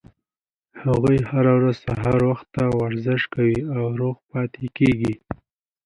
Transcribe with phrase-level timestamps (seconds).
[0.81, 5.13] هغوي هره ورځ سهار وخته ورزش کوي او روغ پاتې کیږي